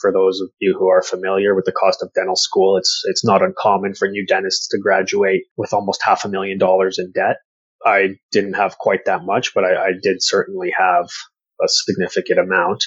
[0.00, 3.24] For those of you who are familiar with the cost of dental school, it's it's
[3.24, 7.36] not uncommon for new dentists to graduate with almost half a million dollars in debt.
[7.84, 11.06] I didn't have quite that much, but I, I did certainly have
[11.62, 12.84] a significant amount.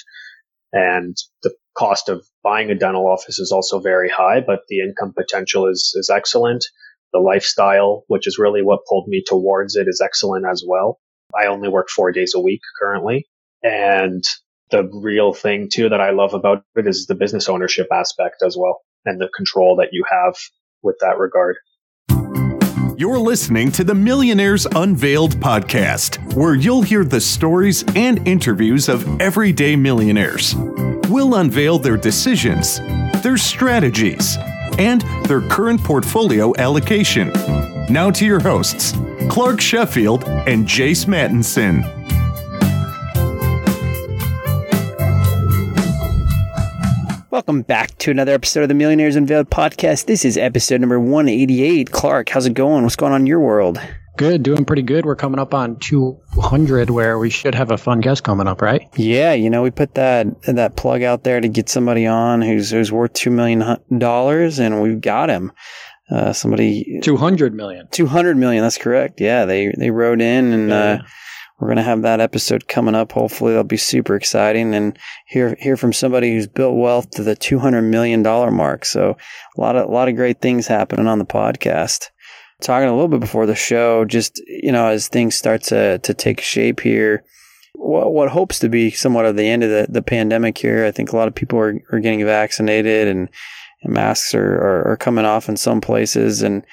[0.72, 5.12] And the cost of buying a dental office is also very high, but the income
[5.16, 6.64] potential is, is excellent.
[7.12, 10.98] The lifestyle, which is really what pulled me towards it, is excellent as well.
[11.34, 13.26] I only work four days a week currently.
[13.62, 14.24] And
[14.70, 18.56] the real thing too that I love about it is the business ownership aspect as
[18.56, 20.36] well and the control that you have
[20.82, 21.56] with that regard.
[22.96, 29.20] You're listening to the Millionaires Unveiled podcast, where you'll hear the stories and interviews of
[29.20, 30.54] everyday millionaires.
[31.08, 32.78] We'll unveil their decisions,
[33.22, 34.36] their strategies,
[34.78, 37.32] and their current portfolio allocation.
[37.90, 38.94] Now to your hosts,
[39.28, 41.82] Clark Sheffield and Jace Mattinson.
[47.32, 50.04] Welcome back to another episode of the Millionaires Unveiled podcast.
[50.04, 51.90] This is episode number 188.
[51.90, 52.82] Clark, how's it going?
[52.82, 53.80] What's going on in your world?
[54.18, 55.06] Good, doing pretty good.
[55.06, 58.86] We're coming up on 200 where we should have a fun guest coming up, right?
[58.98, 62.70] Yeah, you know, we put that that plug out there to get somebody on who's
[62.70, 65.52] who's worth 2 million dollars and we've got him.
[66.10, 67.88] Uh, somebody 200 million.
[67.92, 69.22] 200 million, that's correct.
[69.22, 70.76] Yeah, they they wrote in and Yeah.
[70.76, 71.02] uh
[71.62, 73.12] we're going to have that episode coming up.
[73.12, 77.36] Hopefully, that'll be super exciting and hear hear from somebody who's built wealth to the
[77.36, 78.84] two hundred million dollar mark.
[78.84, 79.16] So
[79.56, 82.10] a lot of a lot of great things happening on the podcast.
[82.60, 86.12] Talking a little bit before the show, just you know, as things start to to
[86.12, 87.22] take shape here,
[87.74, 90.84] what what hopes to be somewhat of the end of the, the pandemic here.
[90.84, 93.28] I think a lot of people are, are getting vaccinated and,
[93.82, 96.42] and masks are, are are coming off in some places.
[96.42, 96.66] And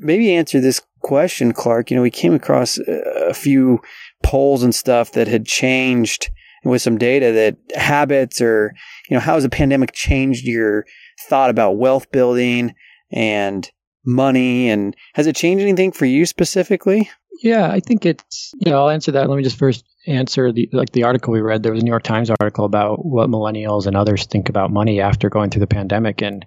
[0.00, 1.90] maybe answer this question, Clark.
[1.90, 3.80] You know, we came across a few
[4.24, 6.30] polls and stuff that had changed
[6.64, 8.74] with some data that habits or
[9.08, 10.84] you know how has the pandemic changed your
[11.28, 12.74] thought about wealth building
[13.12, 13.70] and
[14.04, 17.08] money and has it changed anything for you specifically
[17.42, 19.28] Yeah, I think it's, you know, I'll answer that.
[19.28, 21.62] Let me just first answer the, like the article we read.
[21.62, 25.00] There was a New York Times article about what millennials and others think about money
[25.00, 26.22] after going through the pandemic.
[26.22, 26.46] And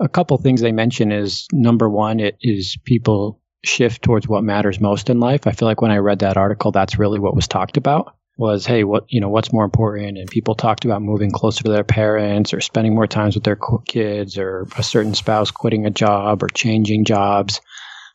[0.00, 4.80] a couple things they mention is number one, it is people shift towards what matters
[4.80, 5.46] most in life.
[5.46, 8.66] I feel like when I read that article, that's really what was talked about was,
[8.66, 10.18] hey, what, you know, what's more important?
[10.18, 13.58] And people talked about moving closer to their parents or spending more times with their
[13.86, 17.60] kids or a certain spouse quitting a job or changing jobs.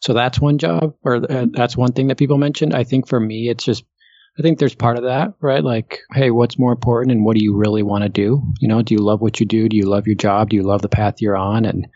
[0.01, 2.73] So that's one job, or uh, that's one thing that people mentioned.
[2.73, 3.83] I think for me, it's just,
[4.37, 5.63] I think there's part of that, right?
[5.63, 8.43] Like, hey, what's more important and what do you really want to do?
[8.59, 9.69] You know, do you love what you do?
[9.69, 10.49] Do you love your job?
[10.49, 11.65] Do you love the path you're on?
[11.65, 11.87] And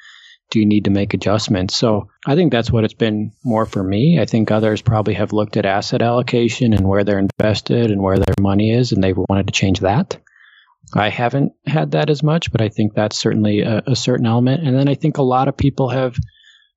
[0.52, 1.76] do you need to make adjustments?
[1.76, 4.20] So I think that's what it's been more for me.
[4.20, 8.20] I think others probably have looked at asset allocation and where they're invested and where
[8.20, 10.18] their money is, and they've wanted to change that.
[10.94, 14.68] I haven't had that as much, but I think that's certainly a, a certain element.
[14.68, 16.16] And then I think a lot of people have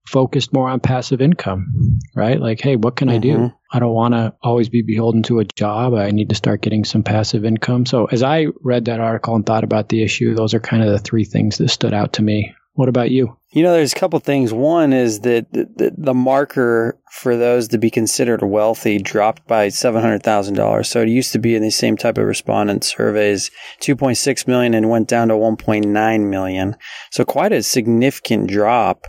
[0.07, 2.39] focused more on passive income, right?
[2.39, 3.37] Like, hey, what can I do?
[3.37, 3.57] Mm-hmm.
[3.73, 5.95] I don't want to always be beholden to a job.
[5.95, 7.87] I need to start getting some passive income.
[7.87, 10.91] So, as I read that article and thought about the issue, those are kind of
[10.91, 12.55] the three things that stood out to me.
[12.75, 13.37] What about you?
[13.53, 14.53] You know, there's a couple things.
[14.53, 20.03] One is that the, the, marker for those to be considered wealthy dropped by seven
[20.03, 20.89] hundred thousand dollars.
[20.89, 24.49] So it used to be in the same type of respondent surveys, two point six
[24.49, 26.75] million, and went down to one point nine million.
[27.13, 29.07] So quite a significant drop.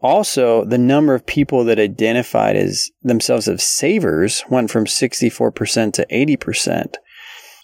[0.00, 5.50] Also, the number of people that identified as themselves as savers went from sixty four
[5.50, 6.96] percent to eighty percent.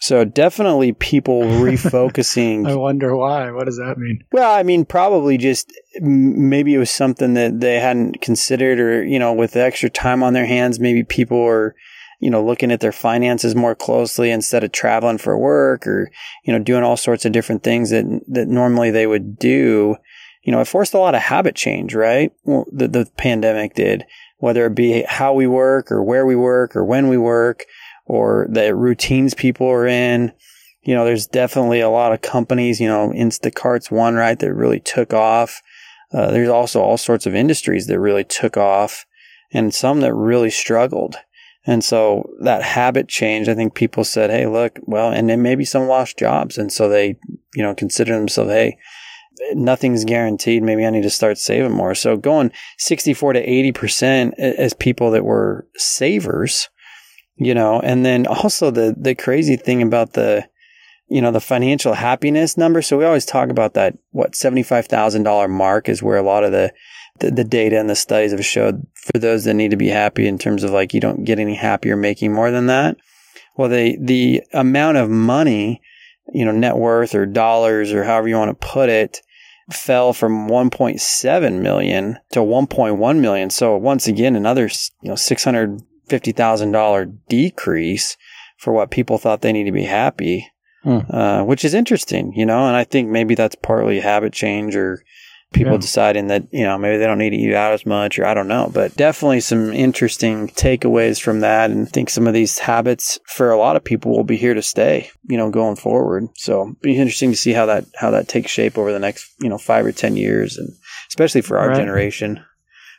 [0.00, 3.50] So definitely people refocusing I wonder why.
[3.50, 4.24] What does that mean?
[4.32, 9.18] well, I mean, probably just maybe it was something that they hadn't considered, or you
[9.18, 11.74] know, with the extra time on their hands, maybe people are,
[12.20, 16.10] you know, looking at their finances more closely instead of traveling for work, or
[16.44, 19.96] you know, doing all sorts of different things that that normally they would do.
[20.42, 22.32] You know, it forced a lot of habit change, right?
[22.44, 24.04] Well, the the pandemic did,
[24.38, 27.64] whether it be how we work, or where we work, or when we work,
[28.06, 30.32] or the routines people are in
[30.86, 34.78] you know, there's definitely a lot of companies, you know, Instacart's one, right, that really
[34.78, 35.60] took off.
[36.14, 39.04] Uh, there's also all sorts of industries that really took off
[39.52, 41.16] and some that really struggled.
[41.66, 45.64] And so that habit change, I think people said, Hey, look, well, and then maybe
[45.64, 46.56] some lost jobs.
[46.56, 47.16] And so they,
[47.56, 48.78] you know, consider themselves, Hey,
[49.54, 50.62] nothing's guaranteed.
[50.62, 51.96] Maybe I need to start saving more.
[51.96, 56.68] So going 64 to 80% as people that were savers,
[57.36, 60.48] you know, and then also the, the crazy thing about the,
[61.08, 62.82] you know, the financial happiness number.
[62.82, 66.72] So we always talk about that, what, $75,000 mark is where a lot of the,
[67.20, 70.26] the, the data and the studies have showed for those that need to be happy
[70.26, 72.96] in terms of like you don't get any happier making more than that.
[73.56, 75.80] Well, the, the amount of money
[76.32, 79.20] you know, net worth or dollars or however you want to put it
[79.70, 83.50] fell from 1.7 million to 1.1 million.
[83.50, 84.68] So once again, another,
[85.02, 85.16] you know,
[86.08, 88.16] $650,000 decrease
[88.58, 90.50] for what people thought they need to be happy,
[90.82, 91.00] hmm.
[91.10, 95.02] uh, which is interesting, you know, and I think maybe that's partly habit change or
[95.52, 95.78] people yeah.
[95.78, 98.34] deciding that you know maybe they don't need to eat out as much or i
[98.34, 102.58] don't know but definitely some interesting takeaways from that and I think some of these
[102.58, 106.28] habits for a lot of people will be here to stay you know going forward
[106.34, 109.48] so be interesting to see how that how that takes shape over the next you
[109.48, 110.68] know five or ten years and
[111.08, 111.76] especially for our right.
[111.76, 112.44] generation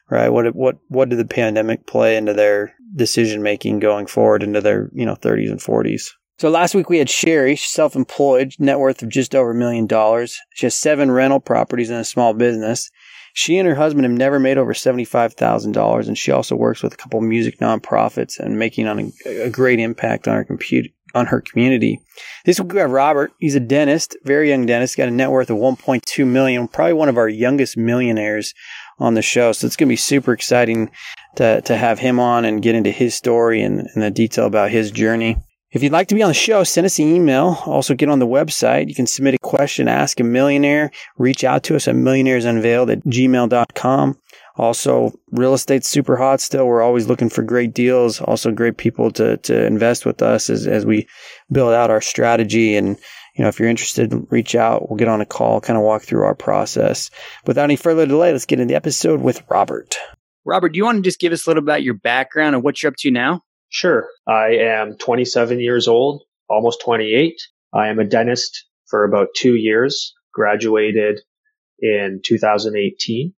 [0.10, 4.62] right what what what did the pandemic play into their decision making going forward into
[4.62, 9.02] their you know 30s and 40s so last week we had Sherry, self-employed, net worth
[9.02, 10.38] of just over a million dollars.
[10.54, 12.92] She has seven rental properties and a small business.
[13.34, 16.98] She and her husband have never made over $75,000 and she also works with a
[16.98, 21.42] couple music nonprofits and making on a, a great impact on her computer on her
[21.42, 22.00] community.
[22.46, 23.32] This week we have Robert.
[23.40, 27.10] He's a dentist, very young dentist, got a net worth of 1.2 million, probably one
[27.10, 28.54] of our youngest millionaires
[29.00, 29.52] on the show.
[29.52, 30.90] So it's going to be super exciting
[31.36, 34.72] to, to have him on and get into his story and, and the detail about
[34.72, 35.38] his journey.
[35.72, 37.62] If you'd like to be on the show, send us an email.
[37.66, 38.88] Also, get on the website.
[38.88, 40.92] You can submit a question, ask a millionaire.
[41.18, 44.18] Reach out to us at millionairesunveiled at gmail.com.
[44.56, 46.66] Also, real estate's super hot still.
[46.66, 48.22] We're always looking for great deals.
[48.22, 51.08] Also, great people to, to invest with us as, as we
[51.52, 52.76] build out our strategy.
[52.76, 52.98] And,
[53.38, 54.90] you know, if you're interested, reach out.
[54.90, 57.12] We'll get on a call, kind of walk through our process.
[57.46, 59.96] Without any further delay, let's get into the episode with Robert.
[60.44, 62.82] Robert, do you want to just give us a little about your background and what
[62.82, 63.42] you're up to now?
[63.70, 64.08] Sure.
[64.28, 67.36] I am 27 years old, almost 28.
[67.74, 71.20] I am a dentist for about two years, graduated
[71.80, 73.34] in 2018.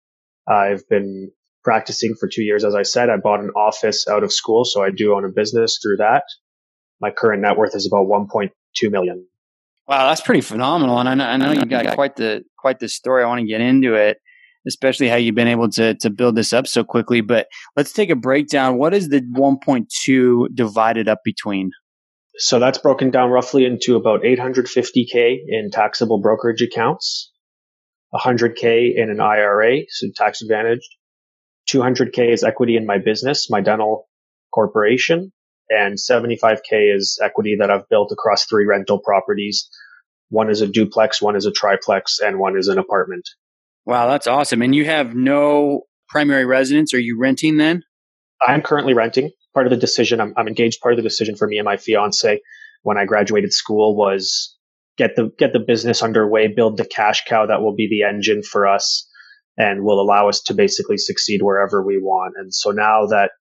[0.47, 1.31] I've been
[1.63, 2.63] practicing for two years.
[2.63, 5.29] As I said, I bought an office out of school, so I do own a
[5.29, 6.23] business through that.
[7.01, 9.27] My current net worth is about 1.2 million.
[9.89, 10.99] Wow, that's pretty phenomenal.
[10.99, 13.23] And I know, I know you got quite the quite the story.
[13.23, 14.19] I want to get into it
[14.67, 17.21] especially how you've been able to to build this up so quickly.
[17.21, 18.77] But let's take a breakdown.
[18.77, 21.71] What is the 1.2 divided up between?
[22.37, 27.31] So that's broken down roughly into about 850k in taxable brokerage accounts,
[28.13, 30.87] 100k in an IRA, so tax advantaged.
[31.69, 34.07] 200k is equity in my business, my dental
[34.53, 35.31] corporation,
[35.69, 39.69] and 75k is equity that I've built across three rental properties.
[40.29, 43.27] One is a duplex, one is a triplex, and one is an apartment.
[43.85, 44.61] Wow, that's awesome.
[44.61, 46.93] And you have no primary residence.
[46.93, 47.83] Are you renting then?
[48.45, 49.31] I'm currently renting.
[49.53, 50.81] Part of the decision, I'm, I'm engaged.
[50.81, 52.39] Part of the decision for me and my fiance
[52.83, 54.55] when I graduated school was
[54.97, 58.43] get the get the business underway, build the cash cow that will be the engine
[58.43, 59.07] for us
[59.57, 62.35] and will allow us to basically succeed wherever we want.
[62.37, 63.31] And so now that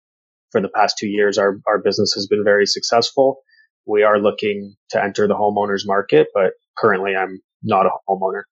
[0.51, 3.41] for the past two years our, our business has been very successful,
[3.87, 8.43] we are looking to enter the homeowners market, but currently I'm not a homeowner.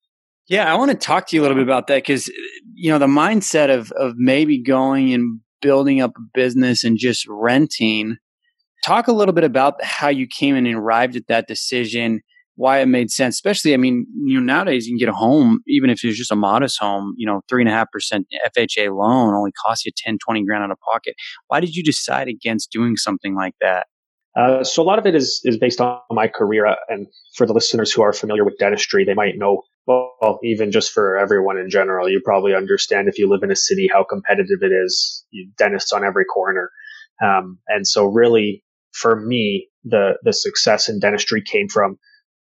[0.48, 2.28] Yeah, I want to talk to you a little bit about that because
[2.74, 7.26] you know the mindset of of maybe going and building up a business and just
[7.28, 8.16] renting.
[8.84, 12.20] Talk a little bit about how you came and arrived at that decision,
[12.56, 13.36] why it made sense.
[13.36, 16.32] Especially, I mean, you know, nowadays you can get a home, even if it's just
[16.32, 18.26] a modest home, you know, three and a half percent
[18.56, 21.14] FHA loan only costs you 10, 20 grand out of pocket.
[21.48, 23.86] Why did you decide against doing something like that?
[24.36, 27.46] Uh, so a lot of it is is based on my career, uh, and for
[27.46, 29.62] the listeners who are familiar with dentistry, they might know.
[29.86, 33.56] Well, even just for everyone in general, you probably understand if you live in a
[33.56, 35.24] city how competitive it is.
[35.30, 36.70] You, dentists on every corner,
[37.24, 41.98] um, and so really, for me, the the success in dentistry came from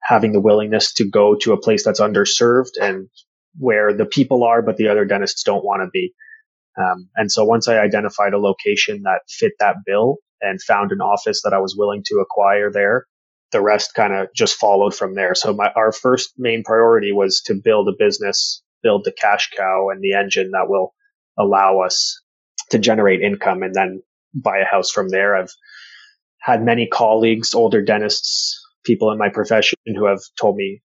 [0.02, 3.10] having the willingness to go to a place that's underserved and
[3.58, 6.14] where the people are, but the other dentists don't want to be.
[6.78, 11.02] Um, and so once I identified a location that fit that bill, and found an
[11.02, 13.06] office that I was willing to acquire there.
[13.52, 15.36] The rest kind of just followed from there.
[15.36, 19.90] So my, our first main priority was to build a business, build the cash cow
[19.90, 20.94] and the engine that will
[21.38, 22.20] allow us
[22.70, 24.02] to generate income and then
[24.34, 25.36] buy a house from there.
[25.36, 25.52] I've
[26.40, 30.82] had many colleagues, older dentists, people in my profession who have told me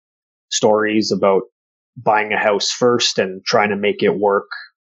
[0.49, 1.43] stories about
[1.97, 4.47] buying a house first and trying to make it work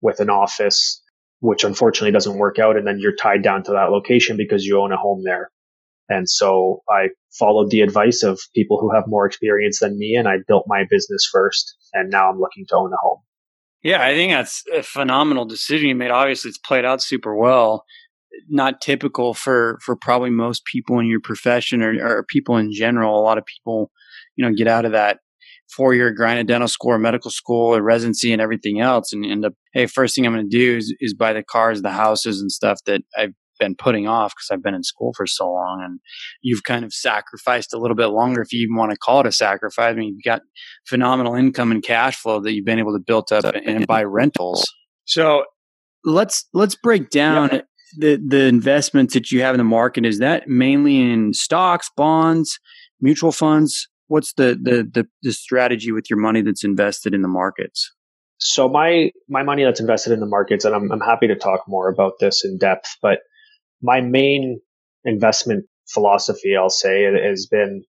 [0.01, 1.01] with an office
[1.45, 2.77] which unfortunately doesn't work out.
[2.77, 5.51] And then you're tied down to that location because you own a home there.
[6.09, 10.27] And so I followed the advice of people who have more experience than me and
[10.27, 11.75] I built my business first.
[11.93, 13.19] And now I'm looking to own a home.
[13.81, 16.09] Yeah, I think that's a phenomenal decision you made.
[16.09, 17.85] Obviously, it's played out super well.
[18.49, 23.19] Not typical for, for probably most people in your profession or, or people in general.
[23.19, 23.91] A lot of people,
[24.35, 25.19] you know, get out of that
[25.69, 29.25] four year grind at dental school or medical school or residency and everything else and
[29.25, 31.91] end up, hey, first thing I'm going to do is, is buy the cars, the
[31.91, 35.49] houses and stuff that I've been putting off because I've been in school for so
[35.49, 35.81] long.
[35.83, 35.99] And
[36.41, 39.27] you've kind of sacrificed a little bit longer, if you even want to call it
[39.27, 39.93] a sacrifice.
[39.93, 40.41] I mean, you've got
[40.87, 44.63] phenomenal income and cash flow that you've been able to build up and buy rentals.
[45.05, 45.45] So
[46.03, 47.61] let's let's break down.
[47.97, 50.05] The the investments that you have in the market.
[50.05, 52.59] Is that mainly in stocks, bonds,
[53.01, 53.87] mutual funds?
[54.07, 57.91] What's the the the, the strategy with your money that's invested in the markets?
[58.37, 61.61] So my my money that's invested in the markets, and I'm I'm happy to talk
[61.67, 63.19] more about this in depth, but
[63.81, 64.59] my main
[65.03, 67.83] investment philosophy, I'll say, it has been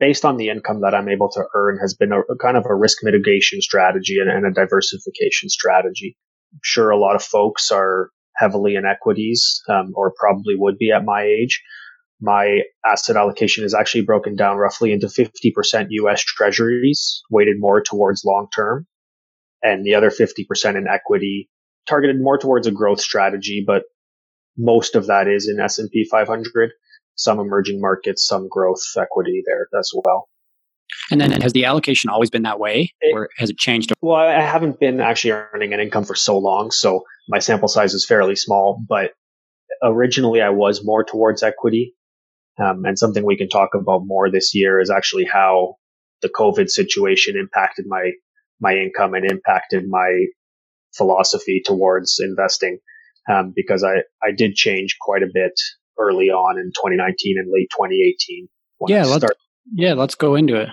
[0.00, 2.64] based on the income that I'm able to earn, has been a, a kind of
[2.68, 6.16] a risk mitigation strategy and, and a diversification strategy.
[6.52, 10.90] I'm sure a lot of folks are heavily in equities, um, or probably would be
[10.92, 11.62] at my age.
[12.20, 18.24] My asset allocation is actually broken down roughly into 50% US treasuries, weighted more towards
[18.24, 18.86] long term,
[19.62, 21.48] and the other 50% in equity
[21.88, 23.84] targeted more towards a growth strategy, but
[24.56, 26.70] most of that is in S&P 500,
[27.14, 30.28] some emerging markets, some growth equity there as well.
[31.10, 33.92] And then has the allocation always been that way or has it changed?
[34.00, 37.94] Well, I haven't been actually earning an income for so long, so my sample size
[37.94, 39.12] is fairly small, but
[39.82, 41.94] originally I was more towards equity.
[42.58, 45.76] Um, and something we can talk about more this year is actually how
[46.22, 48.10] the COVID situation impacted my
[48.60, 50.24] my income and impacted my
[50.96, 52.78] philosophy towards investing
[53.30, 55.52] um, because I, I did change quite a bit
[55.98, 58.48] early on in 2019 and late 2018.
[58.88, 59.36] Yeah, let's, start,
[59.72, 60.68] yeah, let's go into it.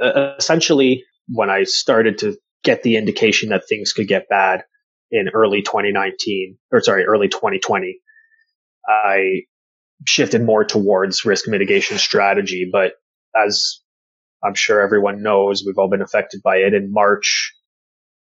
[0.00, 4.64] Uh, essentially, when I started to get the indication that things could get bad
[5.14, 8.00] in early 2019, or sorry, early 2020,
[8.86, 9.42] I
[10.06, 12.68] shifted more towards risk mitigation strategy.
[12.70, 12.94] But
[13.34, 13.80] as
[14.44, 16.74] I'm sure everyone knows, we've all been affected by it.
[16.74, 17.54] In March,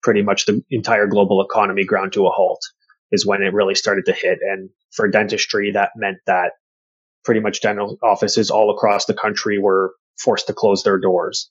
[0.04, 2.62] pretty much the entire global economy ground to a halt
[3.12, 4.38] is when it really started to hit.
[4.42, 6.52] And for dentistry, that meant that
[7.26, 11.50] pretty much dental offices all across the country were forced to close their doors.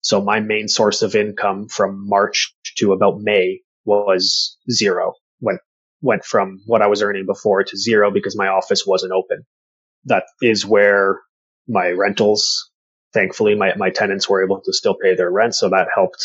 [0.00, 5.14] So my main source of income from March to about May was zero.
[5.40, 5.60] Went
[6.00, 9.44] went from what I was earning before to zero because my office wasn't open.
[10.04, 11.20] That is where
[11.66, 12.70] my rentals,
[13.14, 15.54] thankfully, my, my tenants were able to still pay their rent.
[15.54, 16.22] So that helped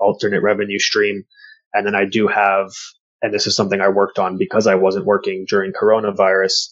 [0.00, 1.24] alternate revenue stream.
[1.74, 2.70] And then I do have,
[3.20, 6.68] and this is something I worked on because I wasn't working during coronavirus.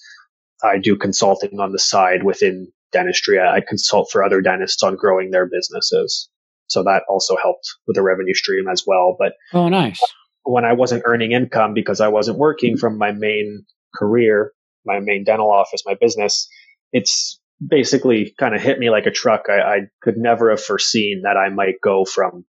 [0.64, 3.38] I do consulting on the side within dentistry.
[3.38, 6.30] I consult for other dentists on growing their businesses.
[6.68, 9.14] So that also helped with the revenue stream as well.
[9.18, 10.00] But oh, nice.
[10.46, 14.52] When I wasn't earning income because I wasn't working from my main career,
[14.84, 16.48] my main dental office, my business,
[16.92, 19.46] it's basically kind of hit me like a truck.
[19.48, 22.44] I, I could never have foreseen that I might go from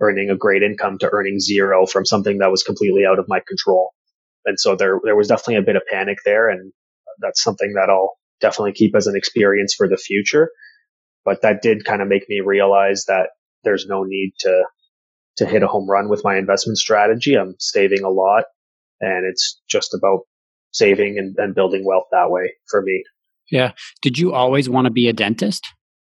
[0.00, 3.40] earning a great income to earning zero from something that was completely out of my
[3.46, 3.92] control.
[4.44, 6.48] And so there, there was definitely a bit of panic there.
[6.50, 6.72] And
[7.20, 10.50] that's something that I'll definitely keep as an experience for the future.
[11.24, 13.30] But that did kind of make me realize that
[13.64, 14.64] there's no need to,
[15.36, 17.34] to hit a home run with my investment strategy.
[17.34, 18.44] I'm saving a lot
[19.00, 20.20] and it's just about
[20.72, 23.02] saving and, and building wealth that way for me.
[23.50, 23.72] Yeah.
[24.02, 25.64] Did you always want to be a dentist?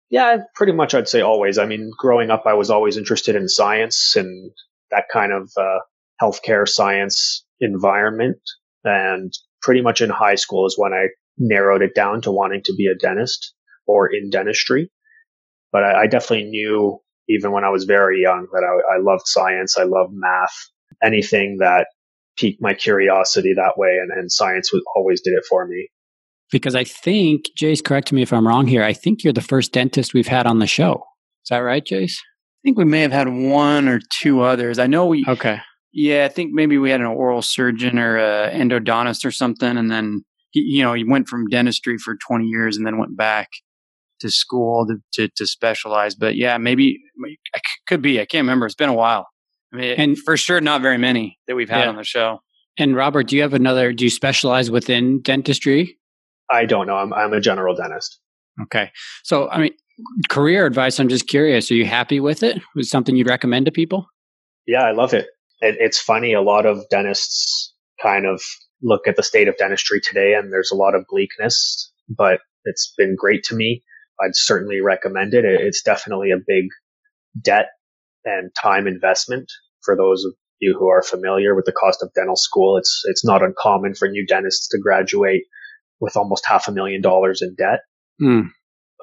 [0.10, 1.58] Yeah, pretty much I'd say always.
[1.58, 4.52] I mean, growing up, I was always interested in science and
[4.92, 5.80] that kind of uh,
[6.22, 8.38] healthcare science environment.
[8.84, 12.76] And pretty much in high school is when I narrowed it down to wanting to
[12.78, 13.54] be a dentist
[13.88, 14.92] or in dentistry.
[15.72, 17.00] But I, I definitely knew
[17.30, 19.78] even when I was very young that I, I loved science.
[19.78, 20.54] I loved math,
[21.02, 21.88] anything that
[22.38, 23.98] piqued my curiosity that way.
[24.02, 25.90] And, and science was, always did it for me
[26.54, 28.84] because I think, Jace, correct me if I'm wrong here.
[28.84, 31.04] I think you're the first dentist we've had on the show.
[31.44, 32.14] Is that right, Jace?
[32.14, 34.80] I think we may have had one or two others.
[34.80, 35.26] I know we.
[35.28, 35.60] Okay.
[35.92, 39.92] Yeah, I think maybe we had an oral surgeon or an endodontist or something, and
[39.92, 43.50] then you know he went from dentistry for 20 years and then went back
[44.20, 46.16] to school to, to, to specialize.
[46.16, 47.00] But yeah, maybe
[47.56, 48.20] I could be.
[48.20, 48.66] I can't remember.
[48.66, 49.28] It's been a while.
[49.74, 51.90] I mean, and for sure, not very many that we've had yeah.
[51.90, 52.40] on the show.
[52.78, 53.94] And Robert, do you have another?
[53.94, 55.98] Do you specialize within dentistry?
[56.52, 56.96] I don't know.
[56.96, 58.20] I'm I'm a general dentist.
[58.62, 58.92] Okay.
[59.24, 59.74] So, I mean,
[60.30, 61.00] career advice.
[61.00, 61.72] I'm just curious.
[61.72, 62.62] Are you happy with it?
[62.76, 64.08] Was something you'd recommend to people?
[64.68, 65.28] Yeah, I love it.
[65.62, 65.76] it.
[65.80, 66.34] It's funny.
[66.34, 68.42] A lot of dentists kind of
[68.82, 71.92] look at the state of dentistry today, and there's a lot of bleakness.
[72.10, 73.84] But it's been great to me.
[74.22, 75.46] I'd certainly recommend it.
[75.46, 76.68] It's definitely a big
[77.42, 77.68] debt
[78.26, 79.52] and time investment
[79.84, 82.78] for those of you who are familiar with the cost of dental school.
[82.78, 85.44] It's it's not uncommon for new dentists to graduate
[86.00, 87.82] with almost half a million dollars in debt.
[88.22, 88.50] Mm.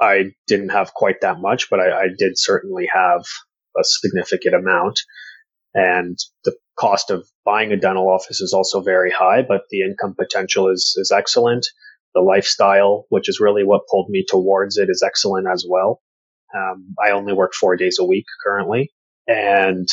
[0.00, 3.22] I didn't have quite that much, but I, I, did certainly have
[3.76, 4.98] a significant amount.
[5.74, 10.14] And the cost of buying a dental office is also very high, but the income
[10.18, 11.66] potential is, is excellent.
[12.14, 16.00] The lifestyle, which is really what pulled me towards it, is excellent as well.
[16.54, 18.90] Um, I only work four days a week currently.
[19.28, 19.88] And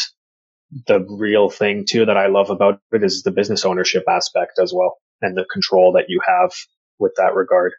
[0.88, 4.74] the real thing too that I love about it is the business ownership aspect as
[4.76, 6.52] well and the control that you have
[7.00, 7.74] with that regard.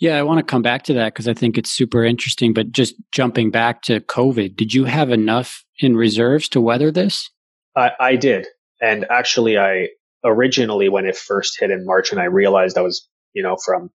[0.00, 2.52] Yeah, I want to come back to that because I think it's super interesting.
[2.52, 7.30] But just jumping back to COVID, did you have enough in reserves to weather this?
[7.76, 8.46] I, I did.
[8.80, 9.90] And actually, I
[10.24, 13.90] originally, when it first hit in March and I realized I was, you know, from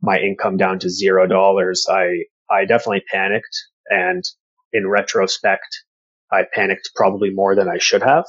[0.00, 3.56] my income down to zero dollars, I, I definitely panicked.
[3.88, 4.22] And
[4.72, 5.66] in retrospect,
[6.32, 8.24] I panicked probably more than I should have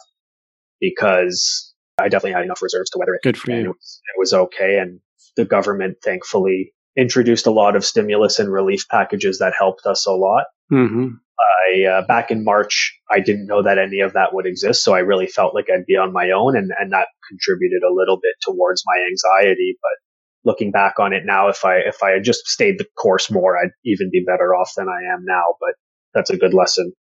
[0.80, 3.22] because I definitely had enough reserves to weather it.
[3.24, 3.58] Good for you.
[3.58, 4.80] It was, it was okay.
[4.80, 5.00] And
[5.38, 10.12] the government thankfully introduced a lot of stimulus and relief packages that helped us a
[10.12, 10.46] lot.
[10.72, 11.08] Mm-hmm.
[11.38, 14.84] I, uh, back in March, I didn't know that any of that would exist.
[14.84, 17.94] So I really felt like I'd be on my own and, and that contributed a
[17.94, 19.78] little bit towards my anxiety.
[19.82, 20.05] But
[20.46, 23.58] looking back on it now, if I, if I had just stayed the course more,
[23.58, 25.56] I'd even be better off than I am now.
[25.60, 25.76] But
[26.14, 26.94] that's a good lesson.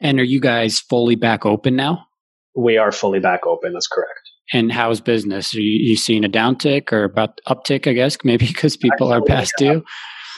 [0.00, 2.06] And are you guys fully back open now?
[2.54, 3.72] We are fully back open.
[3.72, 4.20] That's correct.
[4.52, 5.54] And how's business?
[5.54, 7.86] Are you, you seeing a downtick or about uptick?
[7.88, 9.84] I guess maybe because people Actually, are past due.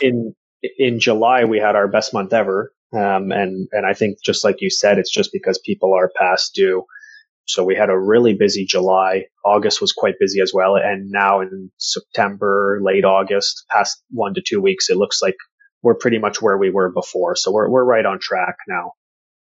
[0.01, 0.35] In
[0.79, 4.57] in July, we had our best month ever, um, and and I think just like
[4.61, 6.85] you said, it's just because people are past due.
[7.47, 9.25] So we had a really busy July.
[9.45, 14.43] August was quite busy as well, and now in September, late August, past one to
[14.47, 15.37] two weeks, it looks like
[15.83, 17.37] we're pretty much where we were before.
[17.37, 18.93] So we're we're right on track now.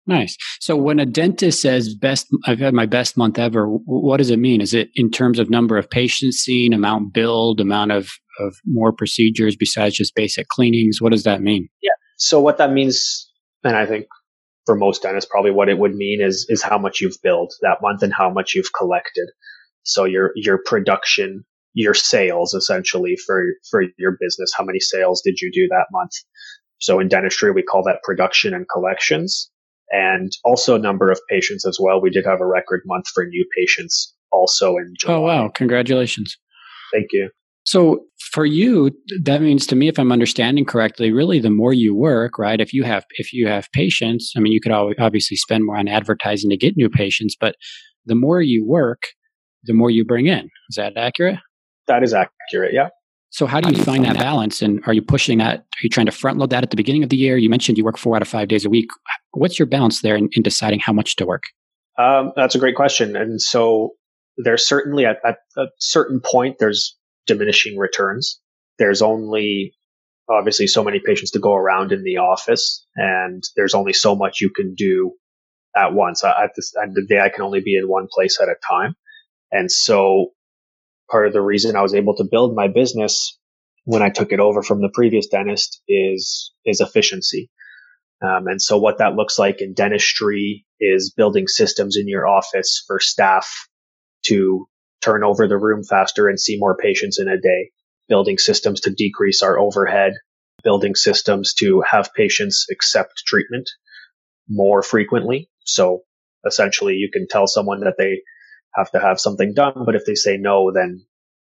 [0.06, 0.36] Nice.
[0.60, 4.38] So when a dentist says best, I've had my best month ever, what does it
[4.38, 4.60] mean?
[4.60, 8.92] Is it in terms of number of patients seen, amount billed, amount of, of more
[8.92, 11.00] procedures besides just basic cleanings?
[11.00, 11.68] What does that mean?
[11.80, 11.92] Yeah.
[12.18, 13.30] So what that means,
[13.62, 14.06] and I think
[14.66, 17.78] for most dentists, probably what it would mean is, is how much you've billed that
[17.82, 19.28] month and how much you've collected.
[19.82, 21.44] So your, your production,
[21.74, 24.52] your sales essentially for, for your business.
[24.56, 26.12] How many sales did you do that month?
[26.78, 29.50] So in dentistry, we call that production and collections
[29.90, 32.00] and also number of patients as well.
[32.00, 35.14] We did have a record month for new patients also in oh, July.
[35.14, 35.48] Oh, wow.
[35.48, 36.36] Congratulations.
[36.92, 37.30] Thank you.
[37.64, 38.90] So for you,
[39.22, 42.60] that means to me, if I'm understanding correctly, really the more you work, right?
[42.60, 45.88] If you have, if you have patients, I mean, you could obviously spend more on
[45.88, 47.56] advertising to get new patients, but
[48.06, 49.02] the more you work,
[49.64, 50.50] the more you bring in.
[50.68, 51.38] Is that accurate?
[51.86, 52.74] That is accurate.
[52.74, 52.88] Yeah.
[53.30, 54.62] So how do you find that balance?
[54.62, 55.58] And are you pushing that?
[55.58, 57.36] Are you trying to front load that at the beginning of the year?
[57.36, 58.88] You mentioned you work four out of five days a week.
[59.32, 61.44] What's your balance there in, in deciding how much to work?
[61.98, 63.16] Um, that's a great question.
[63.16, 63.90] And so
[64.36, 66.96] there's certainly at, at a certain point, there's
[67.26, 68.40] diminishing returns.
[68.78, 69.74] There's only
[70.28, 74.40] obviously so many patients to go around in the office and there's only so much
[74.40, 75.12] you can do
[75.76, 76.24] at once.
[76.24, 76.36] At
[76.80, 78.94] end of the day, I can only be in one place at a time.
[79.52, 80.30] And so
[81.10, 83.38] part of the reason I was able to build my business
[83.84, 87.50] when I took it over from the previous dentist is is efficiency.
[88.22, 92.82] Um, and so what that looks like in dentistry is building systems in your office
[92.86, 93.68] for staff
[94.26, 94.66] to
[95.04, 97.70] turn over the room faster and see more patients in a day,
[98.08, 100.14] building systems to decrease our overhead,
[100.62, 103.68] building systems to have patients accept treatment
[104.48, 105.48] more frequently.
[105.64, 106.00] So
[106.46, 108.22] essentially you can tell someone that they
[108.74, 109.84] have to have something done.
[109.84, 111.04] But if they say no, then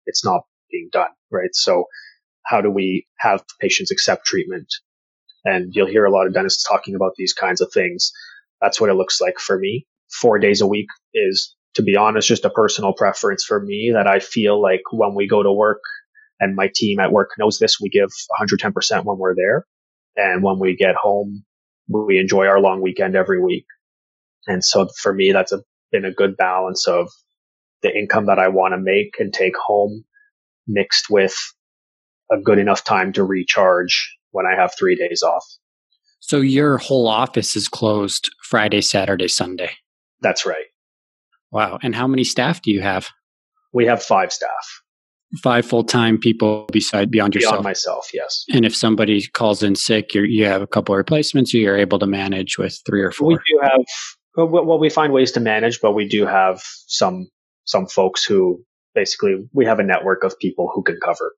[0.06, 1.54] it's not being done, right?
[1.54, 1.84] So
[2.44, 4.66] how do we have patients accept treatment?
[5.44, 8.12] And you'll hear a lot of dentists talking about these kinds of things.
[8.60, 9.86] That's what it looks like for me.
[10.20, 14.06] Four days a week is, to be honest, just a personal preference for me that
[14.06, 15.80] I feel like when we go to work
[16.40, 19.66] and my team at work knows this, we give 110% when we're there.
[20.16, 21.44] And when we get home,
[21.88, 23.64] we enjoy our long weekend every week.
[24.46, 25.60] And so for me, that's a
[25.92, 27.08] been a good balance of
[27.82, 30.04] the income that I want to make and take home
[30.66, 31.34] mixed with
[32.32, 35.44] a good enough time to recharge when I have three days off.
[36.18, 39.72] So your whole office is closed Friday, Saturday, Sunday.
[40.22, 40.64] That's right.
[41.52, 41.78] Wow.
[41.82, 43.08] And how many staff do you have?
[43.72, 44.50] We have five staff.
[45.42, 47.54] Five full time people beside beyond, yourself?
[47.54, 48.44] beyond myself, yes.
[48.52, 51.98] And if somebody calls in sick, you you have a couple of replacements, you're able
[52.00, 53.28] to manage with three or four.
[53.28, 53.84] We do have
[54.36, 57.28] well, we find ways to manage, but we do have some
[57.64, 58.62] some folks who
[58.94, 61.32] basically we have a network of people who can cover.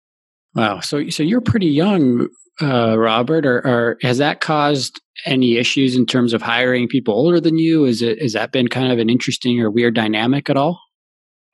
[0.55, 0.81] Wow.
[0.81, 2.29] So so you're pretty young,
[2.61, 3.46] uh, Robert.
[3.46, 7.84] Or, or, has that caused any issues in terms of hiring people older than you?
[7.84, 10.80] Is it has that been kind of an interesting or weird dynamic at all?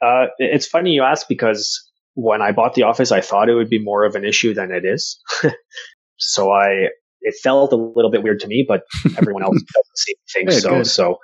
[0.03, 1.81] Uh, it's funny you ask because
[2.15, 4.71] when I bought the office, I thought it would be more of an issue than
[4.71, 5.21] it is.
[6.17, 6.89] so I
[7.23, 8.83] it felt a little bit weird to me, but
[9.19, 10.55] everyone else does the same thing.
[10.55, 10.87] Yeah, so, good.
[10.87, 11.17] so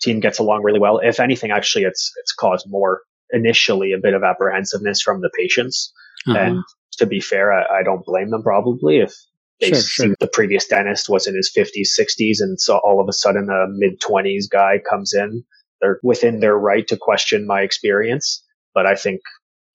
[0.00, 0.98] team gets along really well.
[0.98, 5.92] If anything, actually, it's it's caused more initially a bit of apprehensiveness from the patients.
[6.26, 6.38] Uh-huh.
[6.38, 6.62] And
[6.98, 9.12] to be fair, I, I, don't blame them probably if
[9.60, 10.16] they sure, see sure.
[10.20, 13.66] the previous dentist was in his 50s, 60s, and so all of a sudden a
[13.68, 15.44] mid 20s guy comes in.
[15.80, 18.44] They're within their right to question my experience,
[18.74, 19.20] but I think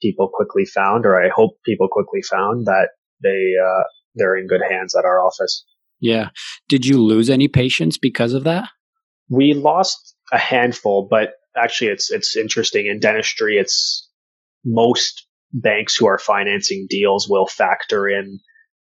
[0.01, 2.89] people quickly found, or I hope people quickly found that
[3.21, 3.83] they uh,
[4.15, 5.65] they're in good hands at our office.
[5.99, 6.29] Yeah.
[6.67, 8.67] Did you lose any patients because of that?
[9.29, 14.09] We lost a handful, but actually it's it's interesting in dentistry it's
[14.65, 18.39] most banks who are financing deals will factor in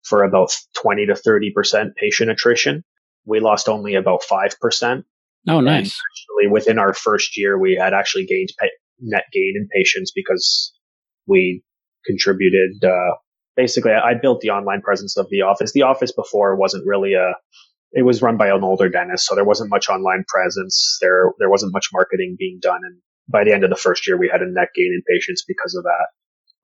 [0.04, 2.84] for about 20 to 30% patient attrition.
[3.24, 5.04] We lost only about 5%.
[5.48, 5.86] Oh, nice.
[5.86, 8.50] actually, within our first year, we had actually gained
[9.00, 10.72] net gain in patients because
[11.26, 11.62] we
[12.06, 13.16] contributed, uh,
[13.56, 15.72] basically, I built the online presence of the office.
[15.72, 17.34] The office before wasn't really a,
[17.92, 20.98] it was run by an older dentist, so there wasn't much online presence.
[21.00, 22.80] There, there wasn't much marketing being done.
[22.82, 25.44] And by the end of the first year, we had a net gain in patients
[25.46, 26.06] because of that.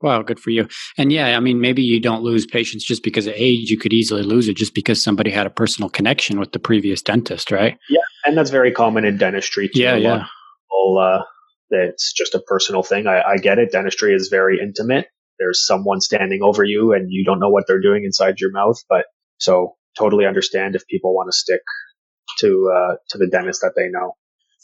[0.01, 0.69] Wow, good for you.
[0.97, 3.71] And yeah, I mean, maybe you don't lose patients just because of age.
[3.71, 7.03] You could easily lose it just because somebody had a personal connection with the previous
[7.03, 7.77] dentist, right?
[7.91, 9.81] Yeah, and that's very common in dentistry too.
[9.81, 10.27] Yeah, yeah.
[10.71, 11.23] People, uh,
[11.71, 13.07] it's just a personal thing.
[13.07, 13.73] I, I get it.
[13.73, 15.07] Dentistry is very intimate.
[15.41, 18.77] There's someone standing over you, and you don't know what they're doing inside your mouth.
[18.89, 19.07] But
[19.39, 21.61] so totally understand if people want to stick
[22.39, 24.15] to uh, to the dentist that they know.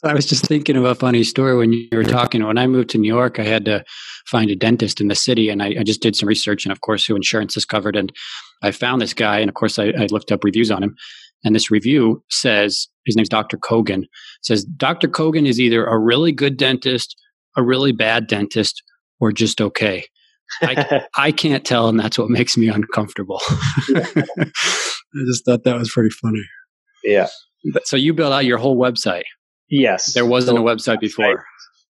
[0.03, 2.45] I was just thinking of a funny story when you were talking.
[2.45, 3.85] When I moved to New York, I had to
[4.27, 6.81] find a dentist in the city, and I, I just did some research, and of
[6.81, 7.97] course, who insurance is covered.
[7.97, 8.13] And
[8.63, 10.97] I found this guy, and of course, I, I looked up reviews on him.
[11.45, 13.59] And this review says his name's Dr.
[13.59, 14.05] Kogan.
[14.43, 15.09] Says Dr.
[15.09, 17.17] Kogan is either a really good dentist,
[17.57, 18.83] a really bad dentist,
[19.21, 20.05] or just okay.
[20.63, 23.41] I, I can't tell, and that's what makes me uncomfortable.
[23.95, 26.43] I just thought that was pretty funny.
[27.05, 27.29] Yeah.
[27.85, 29.25] So you built out your whole website.
[29.69, 30.13] Yes.
[30.13, 31.45] There wasn't a website before.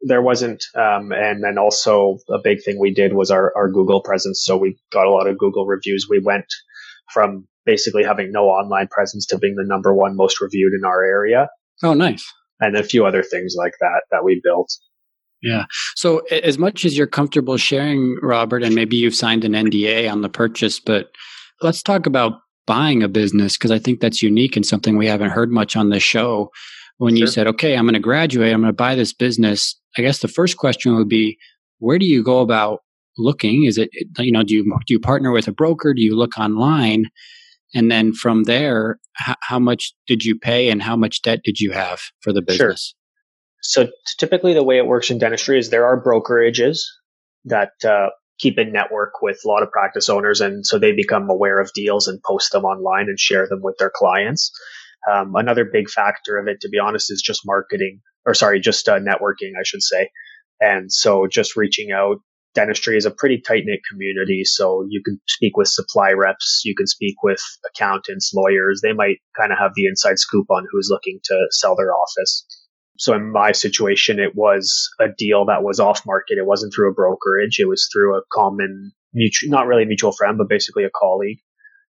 [0.02, 0.64] There wasn't.
[0.74, 4.42] Um, and then also a big thing we did was our, our Google presence.
[4.44, 6.07] So we got a lot of Google reviews.
[6.09, 6.46] We went
[7.12, 11.04] from basically having no online presence to being the number one most reviewed in our
[11.04, 11.48] area.
[11.83, 12.24] Oh, nice.
[12.61, 14.72] And a few other things like that that we built.
[15.42, 15.66] Yeah.
[15.94, 20.22] So, as much as you're comfortable sharing, Robert, and maybe you've signed an NDA on
[20.22, 21.11] the purchase, but
[21.62, 25.31] let's talk about buying a business because I think that's unique and something we haven't
[25.31, 26.50] heard much on this show
[26.98, 27.20] when sure.
[27.20, 30.18] you said, okay, I'm going to graduate, I'm going to buy this business, I guess
[30.18, 31.38] the first question would be,
[31.78, 32.80] where do you go about
[33.16, 33.64] looking?
[33.64, 35.94] Is it, you know, do you, do you partner with a broker?
[35.94, 37.06] Do you look online?
[37.74, 41.61] And then from there, h- how much did you pay and how much debt did
[41.61, 42.94] you have for the business?
[42.94, 43.87] Sure.
[43.87, 46.78] So typically the way it works in dentistry is there are brokerages
[47.44, 50.40] that, uh, keep in network with a lot of practice owners.
[50.40, 53.76] And so they become aware of deals and post them online and share them with
[53.78, 54.52] their clients.
[55.11, 58.88] Um, another big factor of it, to be honest, is just marketing, or sorry, just
[58.88, 60.11] uh, networking, I should say.
[60.61, 62.18] And so just reaching out.
[62.54, 66.74] Dentistry is a pretty tight knit community, so you can speak with supply reps, you
[66.74, 68.80] can speak with accountants, lawyers.
[68.82, 72.46] They might kind of have the inside scoop on who's looking to sell their office.
[72.98, 76.38] So in my situation, it was a deal that was off market.
[76.38, 77.58] It wasn't through a brokerage.
[77.61, 81.38] It was through a common mutual, not really mutual friend, but basically a colleague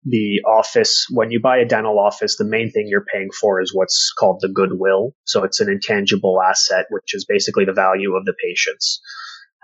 [0.05, 3.75] the office, when you buy a dental office, the main thing you're paying for is
[3.75, 5.15] what's called the goodwill.
[5.25, 9.01] So it's an intangible asset, which is basically the value of the patients.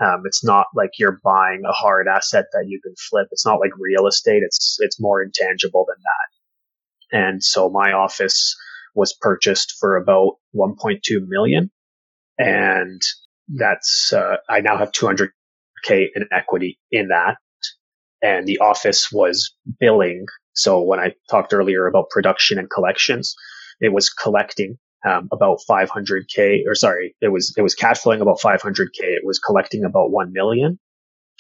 [0.02, 3.28] Um, it's not like you're buying a hard asset that you can flip.
[3.32, 4.42] It's not like real estate.
[4.42, 7.18] It's, it's more intangible than that.
[7.18, 8.56] And so my office
[8.94, 11.70] was purchased for about 1.2 million.
[12.38, 13.02] And
[13.48, 15.28] that's, uh, I now have 200k
[15.88, 17.36] in equity in that
[18.22, 20.26] and the office was billing.
[20.54, 23.34] So when I talked earlier about production and collections,
[23.80, 24.78] it was collecting
[25.08, 29.00] um, about 500k, or sorry, it was it was cash flowing about 500k.
[29.00, 30.78] It was collecting about one million,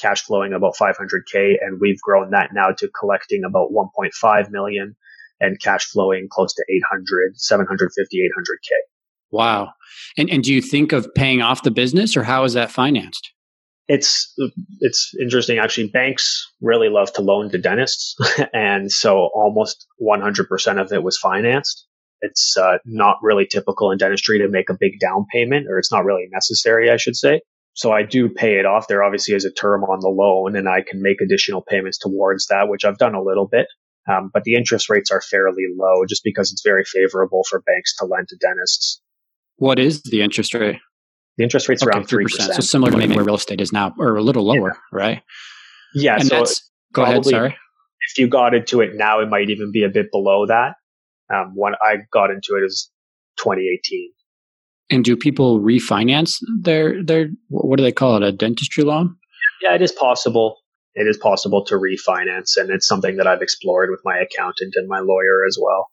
[0.00, 4.96] cash flowing about 500k, and we've grown that now to collecting about 1.5 million
[5.40, 8.76] and cash flowing close to 800, 750, 800k.
[9.30, 9.72] Wow.
[10.16, 13.32] And and do you think of paying off the business, or how is that financed?
[13.90, 14.32] It's
[14.78, 15.58] it's interesting.
[15.58, 18.14] Actually banks really love to loan to dentists
[18.54, 21.86] and so almost 100% of it was financed.
[22.20, 25.90] It's uh, not really typical in dentistry to make a big down payment or it's
[25.90, 27.40] not really necessary i should say.
[27.74, 28.86] So i do pay it off.
[28.86, 32.46] There obviously is a term on the loan and i can make additional payments towards
[32.46, 33.66] that which i've done a little bit.
[34.08, 37.96] Um, but the interest rates are fairly low just because it's very favorable for banks
[37.96, 39.02] to lend to dentists.
[39.56, 40.78] What is the interest rate
[41.40, 42.28] the interest rate's okay, around 3%.
[42.28, 44.74] So similar to maybe where real estate is now, or a little lower, yeah.
[44.92, 45.22] right?
[45.94, 46.16] Yeah.
[46.16, 46.44] And so
[46.92, 47.56] go ahead, sorry.
[48.10, 50.74] If you got into it now, it might even be a bit below that.
[51.34, 52.90] Um, when I got into it is
[53.38, 54.12] 2018.
[54.90, 59.16] And do people refinance their their what do they call it a dentistry loan?
[59.62, 60.58] Yeah, it is possible.
[60.94, 64.88] It is possible to refinance, and it's something that I've explored with my accountant and
[64.88, 65.86] my lawyer as well.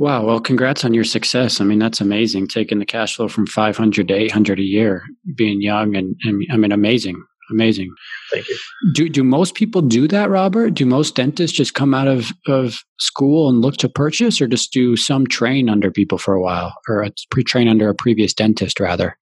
[0.00, 0.24] Wow.
[0.24, 1.60] Well, congrats on your success.
[1.60, 2.48] I mean, that's amazing.
[2.48, 5.02] Taking the cash flow from 500 to 800 a year,
[5.36, 7.22] being young and, and I mean, amazing.
[7.50, 7.90] Amazing.
[8.32, 8.58] Thank you.
[8.94, 10.70] Do, do most people do that, Robert?
[10.70, 14.72] Do most dentists just come out of, of school and look to purchase or just
[14.72, 18.80] do some train under people for a while or pre train under a previous dentist
[18.80, 19.18] rather?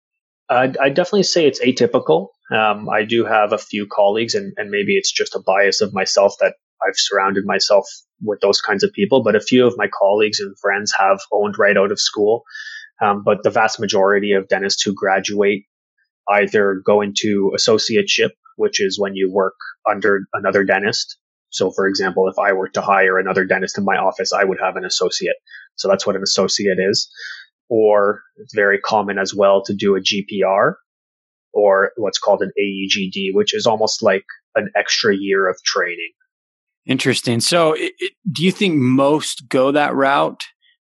[0.49, 2.29] I'd, I'd definitely say it's atypical.
[2.53, 5.93] Um, I do have a few colleagues, and, and maybe it's just a bias of
[5.93, 6.55] myself that
[6.87, 7.85] I've surrounded myself
[8.23, 9.23] with those kinds of people.
[9.23, 12.45] But a few of my colleagues and friends have owned right out of school.
[13.01, 15.65] Um, but the vast majority of dentists who graduate
[16.29, 19.55] either go into associateship, which is when you work
[19.89, 21.17] under another dentist.
[21.51, 24.59] So, for example, if I were to hire another dentist in my office, I would
[24.61, 25.37] have an associate.
[25.77, 27.11] So that's what an associate is.
[27.71, 30.75] Or it's very common as well to do a GPR
[31.53, 36.13] or what's called an AEGD, which is almost like an extra year of training.
[36.89, 37.39] Interesting.
[37.41, 40.43] So, it, it, do you think most go that route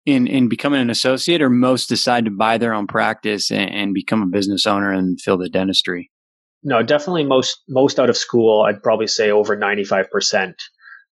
[0.05, 3.93] in in becoming an associate, or most decide to buy their own practice and, and
[3.93, 6.11] become a business owner and fill the dentistry?
[6.63, 8.61] No, definitely most most out of school.
[8.61, 10.55] I'd probably say over ninety five percent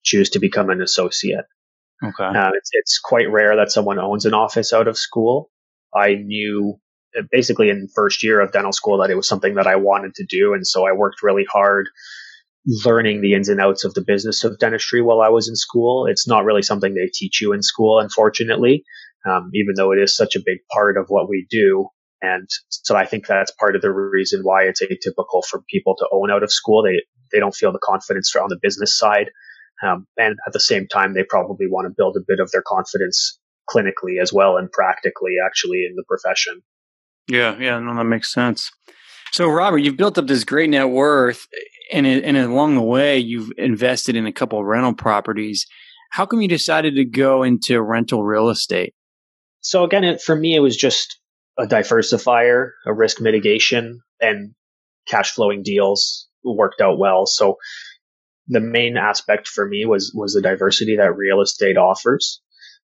[0.03, 1.45] choose to become an associate.
[2.03, 2.23] Okay.
[2.23, 5.49] Uh, it's it's quite rare that someone owns an office out of school.
[5.95, 6.75] I knew
[7.17, 10.13] uh, basically in first year of dental school that it was something that I wanted
[10.15, 11.87] to do, and so I worked really hard
[12.65, 16.06] learning the ins and outs of the business of dentistry while I was in school.
[16.08, 18.84] It's not really something they teach you in school, unfortunately,
[19.30, 21.88] um, even though it is such a big part of what we do.
[22.21, 26.08] And so I think that's part of the reason why it's atypical for people to
[26.12, 26.84] own out of school.
[26.84, 29.30] They they don't feel the confidence on the business side,
[29.82, 32.63] um, and at the same time, they probably want to build a bit of their
[32.65, 36.62] confidence clinically as well and practically, actually, in the profession.
[37.28, 38.71] Yeah, yeah, no, that makes sense.
[39.33, 41.47] So, Robert, you've built up this great net worth
[41.91, 45.65] and and along the way you've invested in a couple of rental properties.
[46.11, 48.93] How come you decided to go into rental real estate?
[49.61, 51.19] So again, it, for me, it was just
[51.57, 54.53] a diversifier, a risk mitigation, and
[55.07, 57.25] cash flowing deals worked out well.
[57.25, 57.57] So
[58.49, 62.39] the main aspect for me was was the diversity that real estate offers.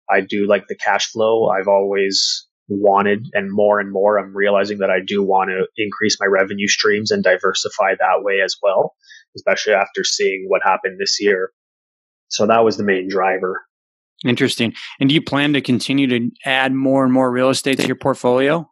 [0.09, 1.50] I do like the cash flow.
[1.50, 6.17] I've always wanted and more and more I'm realizing that I do want to increase
[6.21, 8.95] my revenue streams and diversify that way as well,
[9.37, 11.51] especially after seeing what happened this year.
[12.29, 13.63] So that was the main driver.
[14.25, 14.75] Interesting.
[15.01, 17.97] And do you plan to continue to add more and more real estate to your
[17.97, 18.71] portfolio?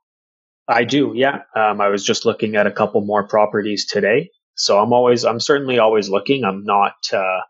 [0.68, 1.40] I do, yeah.
[1.56, 4.30] Um, I was just looking at a couple more properties today.
[4.54, 6.44] So I'm always, I'm certainly always looking.
[6.44, 7.40] I'm not, uh,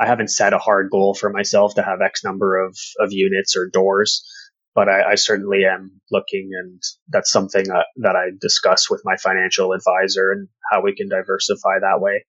[0.00, 3.56] I haven't set a hard goal for myself to have X number of, of units
[3.56, 4.24] or doors
[4.74, 9.16] but I, I, certainly am looking, and that's something uh, that I discuss with my
[9.16, 12.24] financial advisor and how we can diversify that way.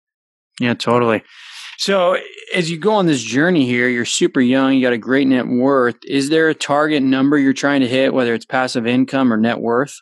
[0.59, 1.23] Yeah, totally.
[1.77, 2.17] So,
[2.53, 5.47] as you go on this journey here, you're super young, you got a great net
[5.47, 5.95] worth.
[6.05, 9.59] Is there a target number you're trying to hit, whether it's passive income or net
[9.59, 9.95] worth?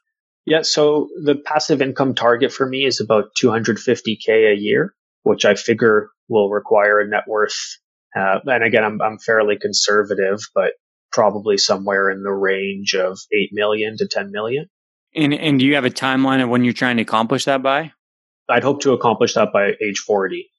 [0.46, 5.56] Yeah, so the passive income target for me is about 250K a year, which I
[5.56, 7.58] figure will require a net worth.
[8.18, 10.72] Uh, and again, I'm, I'm fairly conservative, but
[11.12, 14.68] probably somewhere in the range of 8 million to 10 million.
[15.16, 17.92] And, and do you have a timeline of when you're trying to accomplish that by?
[18.50, 20.50] I'd hope to accomplish that by age 40.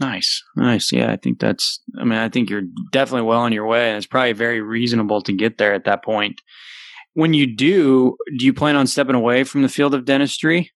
[0.00, 0.42] Nice.
[0.56, 0.92] Nice.
[0.92, 3.88] Yeah, I think that's, I mean, I think you're definitely well on your way.
[3.88, 6.40] And it's probably very reasonable to get there at that point.
[7.14, 10.72] When you do, do you plan on stepping away from the field of dentistry?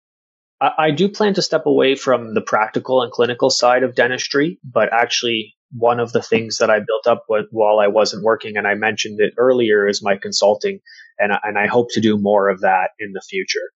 [0.62, 4.58] I, I do plan to step away from the practical and clinical side of dentistry,
[4.64, 8.68] but actually one of the things that I built up while I wasn't working, and
[8.68, 10.80] I mentioned it earlier, is my consulting,
[11.18, 13.72] and and I hope to do more of that in the future.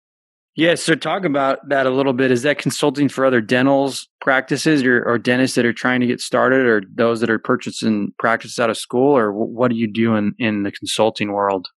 [0.54, 2.30] Yeah, so talk about that a little bit.
[2.30, 6.20] Is that consulting for other dentals practices or, or dentists that are trying to get
[6.20, 10.14] started, or those that are purchasing practice out of school, or what do you do
[10.14, 11.68] in, in the consulting world?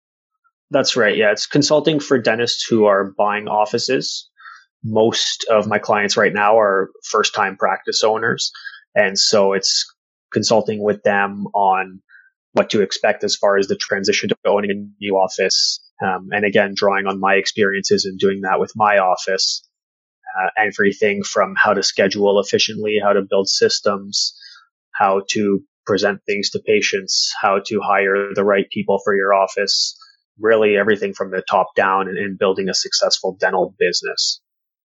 [0.72, 1.16] That's right.
[1.16, 4.30] Yeah, it's consulting for dentists who are buying offices.
[4.84, 8.52] Most of my clients right now are first time practice owners.
[8.94, 9.86] And so it's
[10.36, 12.02] consulting with them on
[12.52, 15.80] what to expect as far as the transition to owning a new office.
[16.06, 19.66] Um, and again, drawing on my experiences and doing that with my office.
[20.38, 24.38] Uh, everything from how to schedule efficiently, how to build systems,
[24.94, 29.98] how to present things to patients, how to hire the right people for your office,
[30.38, 34.42] really everything from the top down and, and building a successful dental business.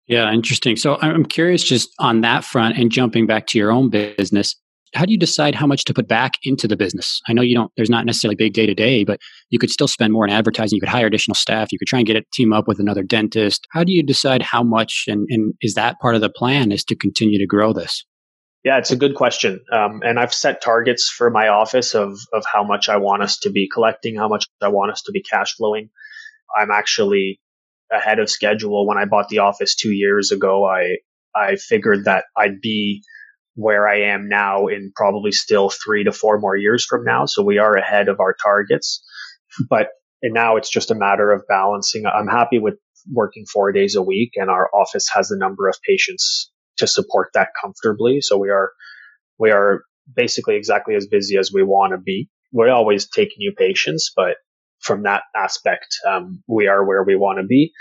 [0.09, 0.75] Yeah, interesting.
[0.75, 4.57] So I'm curious just on that front and jumping back to your own business
[4.95, 7.21] how do you decide how much to put back into the business?
[7.29, 9.21] I know you don't, there's not necessarily big day to day, but
[9.51, 10.77] you could still spend more in advertising.
[10.77, 11.73] You could hire additional staff.
[11.73, 13.67] You could try and get a team up with another dentist.
[13.73, 15.05] How do you decide how much?
[15.09, 18.05] And, and is that part of the plan is to continue to grow this?
[18.65, 19.61] Yeah, it's a good question.
[19.73, 23.39] Um, and I've set targets for my office of, of how much I want us
[23.41, 25.91] to be collecting, how much I want us to be cash flowing.
[26.59, 27.41] I'm actually
[27.93, 28.87] ahead of schedule.
[28.87, 30.97] When I bought the office two years ago, I,
[31.35, 33.03] I figured that I'd be
[33.59, 37.27] where I am now in probably still three to four more years from now.
[37.27, 39.05] So we are ahead of our targets,
[39.69, 39.89] but
[40.23, 42.07] and now it's just a matter of balancing.
[42.07, 42.75] I'm happy with
[43.13, 47.31] working four days a week and our office has the number of patients to support
[47.35, 48.21] that comfortably.
[48.21, 48.71] So we are,
[49.41, 49.83] we are
[50.15, 52.29] basically exactly as busy as we want to be.
[52.53, 54.37] We're always take new patients, but
[54.81, 57.73] from that aspect, um, we are where we want to be.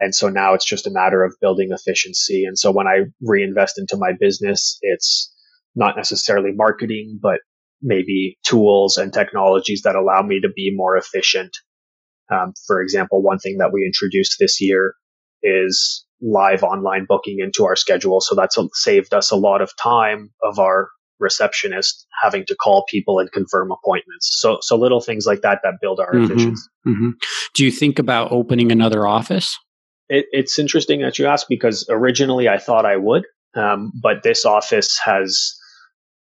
[0.00, 2.44] And so now it's just a matter of building efficiency.
[2.44, 5.32] And so when I reinvest into my business, it's
[5.74, 7.40] not necessarily marketing, but
[7.80, 11.50] maybe tools and technologies that allow me to be more efficient.
[12.32, 14.94] Um, for example, one thing that we introduced this year
[15.42, 18.20] is live online booking into our schedule.
[18.20, 20.88] So that's saved us a lot of time of our
[21.20, 24.30] receptionist having to call people and confirm appointments.
[24.40, 26.62] So, so little things like that that build our mm-hmm, efficiency.
[26.86, 27.10] Mm-hmm.
[27.54, 29.56] Do you think about opening another office?
[30.08, 34.44] It, it's interesting that you ask because originally I thought I would, um, but this
[34.44, 35.54] office has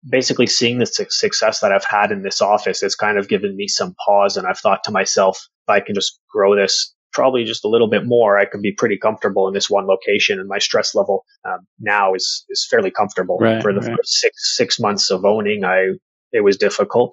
[0.08, 2.82] basically seeing the success that I've had in this office.
[2.82, 5.38] It's kind of given me some pause, and I've thought to myself,
[5.68, 8.72] if I can just grow this probably just a little bit more, I can be
[8.72, 10.38] pretty comfortable in this one location.
[10.38, 13.38] And my stress level um, now is is fairly comfortable.
[13.38, 13.96] Right, For the right.
[13.96, 15.94] first six six months of owning, I
[16.32, 17.12] it was difficult,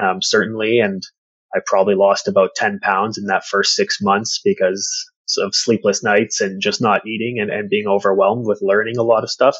[0.00, 1.02] um, certainly, and
[1.54, 4.88] I probably lost about ten pounds in that first six months because
[5.36, 9.22] of sleepless nights and just not eating and, and being overwhelmed with learning a lot
[9.22, 9.56] of stuff.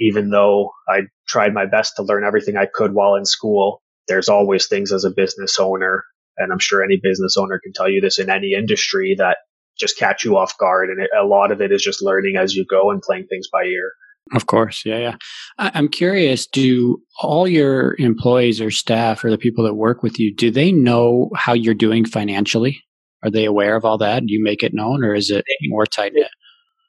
[0.00, 4.28] Even though I tried my best to learn everything I could while in school, there's
[4.28, 6.04] always things as a business owner.
[6.36, 9.38] And I'm sure any business owner can tell you this in any industry that
[9.78, 10.90] just catch you off guard.
[10.90, 13.48] And it, a lot of it is just learning as you go and playing things
[13.52, 13.92] by ear.
[14.32, 14.82] Of course.
[14.84, 14.98] Yeah.
[14.98, 15.16] Yeah.
[15.58, 20.34] I'm curious do all your employees or staff or the people that work with you,
[20.34, 22.82] do they know how you're doing financially?
[23.24, 24.26] Are they aware of all that?
[24.26, 26.28] Do you make it known or is it more tight knit?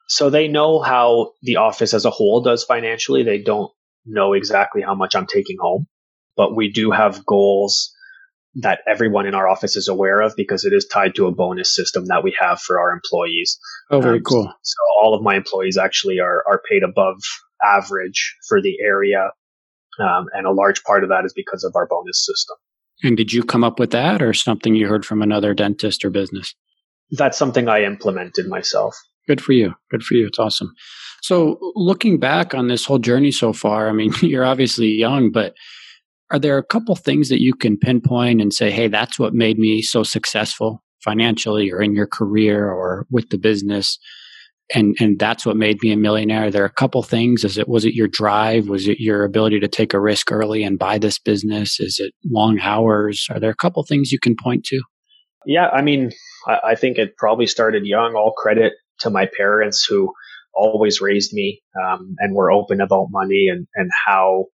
[0.08, 3.22] So they know how the office as a whole does financially.
[3.22, 3.72] They don't
[4.04, 5.86] know exactly how much I'm taking home,
[6.36, 7.92] but we do have goals
[8.56, 11.74] that everyone in our office is aware of because it is tied to a bonus
[11.74, 13.58] system that we have for our employees.
[13.90, 14.52] Oh, very um, cool.
[14.62, 17.16] So all of my employees actually are, are paid above
[17.62, 19.30] average for the area.
[19.98, 22.56] Um, and a large part of that is because of our bonus system.
[23.02, 26.10] And did you come up with that or something you heard from another dentist or
[26.10, 26.54] business?
[27.10, 28.96] That's something I implemented myself.
[29.28, 29.74] Good for you.
[29.90, 30.26] Good for you.
[30.26, 30.72] It's awesome.
[31.22, 35.54] So, looking back on this whole journey so far, I mean, you're obviously young, but
[36.30, 39.58] are there a couple things that you can pinpoint and say, hey, that's what made
[39.58, 43.98] me so successful financially or in your career or with the business?
[44.74, 46.50] And and that's what made me a millionaire.
[46.50, 47.44] There are a couple things.
[47.44, 48.68] Is it was it your drive?
[48.68, 51.78] Was it your ability to take a risk early and buy this business?
[51.78, 53.26] Is it long hours?
[53.30, 54.80] Are there a couple things you can point to?
[55.44, 56.10] Yeah, I mean,
[56.46, 58.14] I, I think it probably started young.
[58.14, 60.12] All credit to my parents who
[60.52, 64.46] always raised me um, and were open about money and and how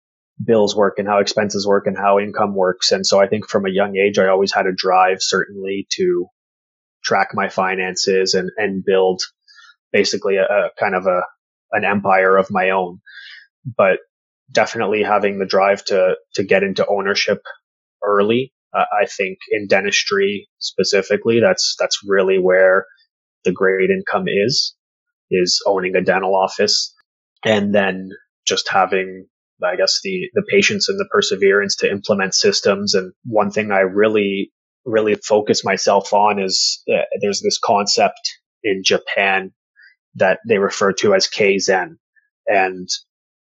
[0.44, 2.92] bills work and how expenses work and how income works.
[2.92, 6.27] And so I think from a young age, I always had a drive certainly to
[7.05, 9.23] track my finances and and build
[9.92, 11.22] basically a, a kind of a
[11.72, 13.00] an empire of my own.
[13.76, 13.98] But
[14.53, 17.42] definitely having the drive to to get into ownership
[18.05, 18.53] early.
[18.72, 22.87] Uh, I think in dentistry specifically, that's that's really where
[23.44, 24.74] the great income is
[25.31, 26.94] is owning a dental office,
[27.44, 28.11] and then
[28.46, 29.26] just having
[29.62, 32.94] I guess the the patience and the perseverance to implement systems.
[32.94, 34.53] And one thing I really
[34.87, 38.20] really focus myself on is uh, there's this concept
[38.64, 39.53] in Japan
[40.16, 41.96] that they refer to as Kaizen.
[42.46, 42.88] And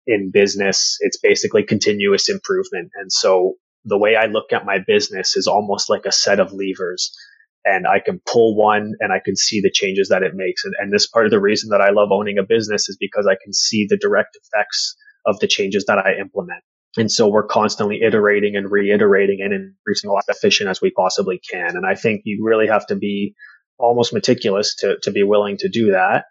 [0.06, 2.90] in business, it's basically continuous improvement.
[2.94, 3.54] And so
[3.84, 7.12] the way I look at my business is almost like a set of levers
[7.64, 10.64] and I can pull one and I can see the changes that it makes.
[10.64, 13.26] And, and this part of the reason that I love owning a business is because
[13.26, 16.62] I can see the direct effects of the changes that I implement.
[16.96, 21.40] And so we're constantly iterating and reiterating and increasing a lot efficient as we possibly
[21.50, 21.76] can.
[21.76, 23.34] And I think you really have to be
[23.78, 26.24] almost meticulous to, to be willing to do that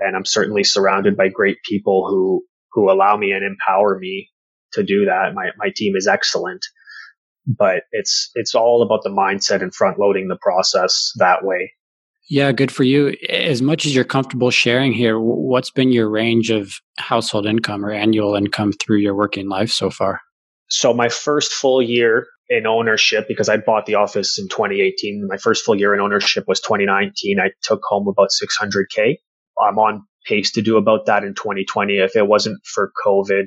[0.00, 4.28] and I'm certainly surrounded by great people who who allow me and empower me
[4.72, 5.34] to do that.
[5.34, 6.64] My my team is excellent,
[7.46, 11.72] but it's it's all about the mindset and front loading the process that way.
[12.28, 13.16] Yeah, good for you.
[13.28, 17.90] As much as you're comfortable sharing here, what's been your range of household income or
[17.90, 20.20] annual income through your working life so far?
[20.68, 25.38] So my first full year in ownership, because I bought the office in 2018, my
[25.38, 27.40] first full year in ownership was 2019.
[27.40, 29.16] I took home about 600K.
[29.58, 31.94] I'm on pace to do about that in 2020.
[31.94, 33.46] If it wasn't for COVID,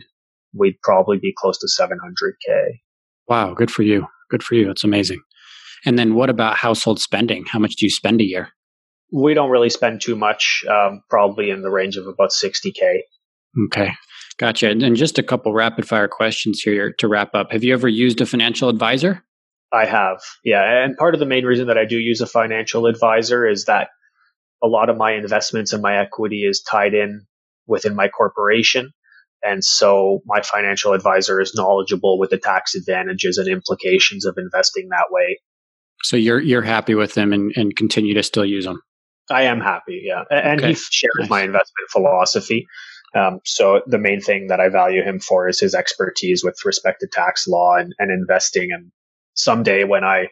[0.53, 2.79] we'd probably be close to 700K.
[3.27, 4.07] Wow, good for you.
[4.29, 4.69] Good for you.
[4.69, 5.21] It's amazing.
[5.85, 7.45] And then what about household spending?
[7.45, 8.49] How much do you spend a year?
[9.11, 13.01] We don't really spend too much, um, probably in the range of about 60K.
[13.65, 13.91] Okay.
[14.37, 14.69] Gotcha.
[14.69, 17.51] And just a couple rapid fire questions here to wrap up.
[17.51, 19.23] Have you ever used a financial advisor?
[19.71, 20.21] I have.
[20.43, 20.83] Yeah.
[20.83, 23.89] And part of the main reason that I do use a financial advisor is that
[24.63, 27.25] a lot of my investments and my equity is tied in
[27.67, 28.91] within my corporation.
[29.43, 34.87] And so my financial advisor is knowledgeable with the tax advantages and implications of investing
[34.89, 35.39] that way.
[36.03, 38.81] So you're you're happy with them and, and continue to still use them.
[39.29, 40.23] I am happy, yeah.
[40.29, 40.69] And okay.
[40.69, 41.29] he shares nice.
[41.29, 42.65] my investment philosophy.
[43.15, 47.01] Um, so the main thing that I value him for is his expertise with respect
[47.01, 48.69] to tax law and, and investing.
[48.73, 48.91] And
[49.35, 50.27] someday when I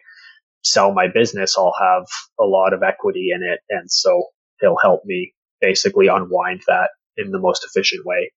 [0.62, 2.04] sell my business, I'll have
[2.40, 3.60] a lot of equity in it.
[3.70, 4.26] And so
[4.60, 8.32] he'll help me basically unwind that in the most efficient way.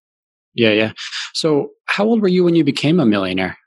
[0.53, 0.91] Yeah, yeah.
[1.33, 3.57] So how old were you when you became a millionaire?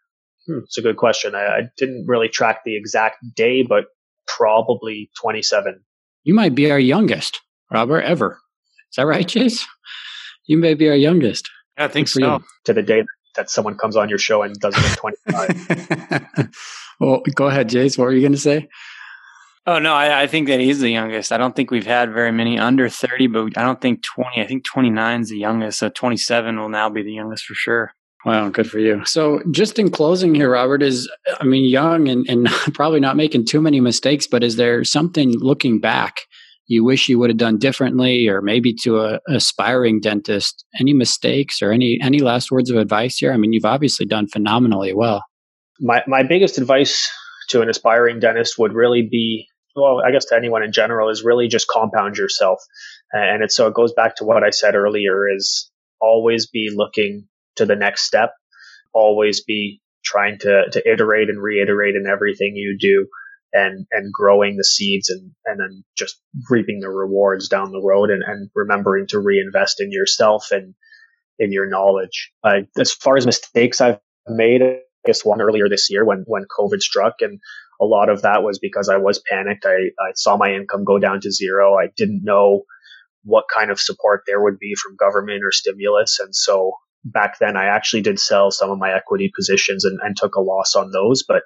[0.46, 1.34] Hmm, it's a good question.
[1.34, 3.86] I, I didn't really track the exact day, but
[4.26, 5.80] probably 27.
[6.24, 7.40] You might be our youngest,
[7.72, 8.38] Robert, ever.
[8.90, 9.66] Is that right, Chase?
[10.46, 11.48] You may be our youngest.
[11.76, 12.20] Yeah, I think so.
[12.20, 12.44] You.
[12.64, 13.04] To the day
[13.38, 16.48] that someone comes on your show and does it at 25.
[17.00, 17.96] well, go ahead, Chase.
[17.96, 18.68] What were you going to say?
[19.66, 21.30] Oh, no, I, I, think that he's the youngest.
[21.30, 24.40] I don't think we've had very many under 30, but I don't think 20.
[24.40, 25.78] I think 29 is the youngest.
[25.78, 27.92] So 27 will now be the youngest for sure.
[28.24, 29.04] Wow, good for you.
[29.04, 31.08] So, just in closing here, Robert, is
[31.40, 35.38] I mean, young and, and probably not making too many mistakes, but is there something
[35.38, 36.22] looking back
[36.68, 40.64] you wish you would have done differently or maybe to a aspiring dentist.
[40.78, 43.32] Any mistakes or any any last words of advice here?
[43.32, 45.24] I mean you've obviously done phenomenally well.
[45.80, 47.10] My my biggest advice
[47.48, 51.24] to an aspiring dentist would really be well i guess to anyone in general is
[51.24, 52.60] really just compound yourself.
[53.12, 57.66] And so it goes back to what i said earlier is always be looking to
[57.66, 58.32] the next step.
[58.92, 63.06] Always be trying to to iterate and reiterate in everything you do
[63.52, 66.20] and and growing the seeds and and then just
[66.50, 70.74] reaping the rewards down the road and, and remembering to reinvest in yourself and
[71.38, 72.32] in your knowledge.
[72.44, 76.44] Uh, as far as mistakes I've made, I guess one earlier this year when when
[76.58, 77.40] COVID struck and
[77.80, 79.64] a lot of that was because I was panicked.
[79.64, 81.76] I, I saw my income go down to zero.
[81.76, 82.64] I didn't know
[83.22, 86.18] what kind of support there would be from government or stimulus.
[86.20, 86.72] And so
[87.04, 90.40] back then I actually did sell some of my equity positions and, and took a
[90.40, 91.22] loss on those.
[91.26, 91.42] But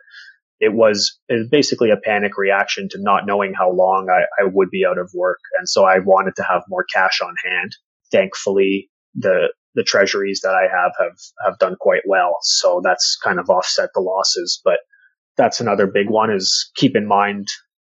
[0.60, 1.18] it was,
[1.50, 5.10] basically a panic reaction to not knowing how long I, I would be out of
[5.14, 5.38] work.
[5.58, 7.72] And so I wanted to have more cash on hand.
[8.10, 12.36] Thankfully, the, the treasuries that I have have, have done quite well.
[12.42, 14.60] So that's kind of offset the losses.
[14.64, 14.78] But
[15.36, 17.48] that's another big one is keep in mind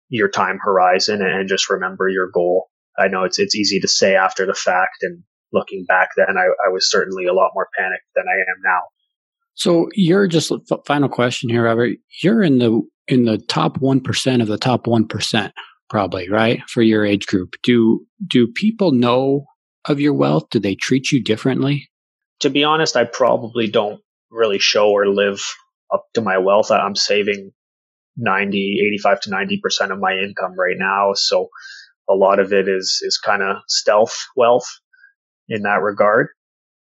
[0.10, 2.70] your time horizon and just remember your goal.
[2.98, 6.48] I know it's, it's easy to say after the fact and looking back then I,
[6.68, 8.82] I was certainly a lot more panicked than I am now.
[9.58, 11.98] So you're just uh, final question here, Robert.
[12.22, 15.54] You're in the in the top one percent of the top one percent,
[15.90, 17.56] probably right for your age group.
[17.64, 19.46] Do do people know
[19.86, 20.50] of your wealth?
[20.52, 21.90] Do they treat you differently?
[22.42, 24.00] To be honest, I probably don't
[24.30, 25.42] really show or live
[25.92, 26.70] up to my wealth.
[26.70, 27.52] I'm saving
[28.18, 31.14] 90, 85 to 90% of my income right now.
[31.16, 31.50] So
[32.10, 34.68] a lot of it is, is kind of stealth wealth
[35.48, 36.28] in that regard.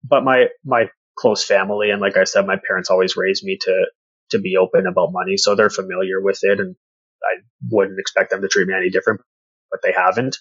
[0.04, 1.90] But my, my close family.
[1.90, 3.86] And like I said, my parents always raised me to,
[4.32, 5.38] to be open about money.
[5.38, 6.76] So they're familiar with it and
[7.24, 9.22] I wouldn't expect them to treat me any different,
[9.72, 10.38] but they haven't.